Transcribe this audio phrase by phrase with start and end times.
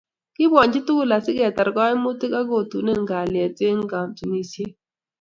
[0.35, 4.75] Kibwonii tugul asi ketar koimutik ak kotunen kalyeet eng katunisieet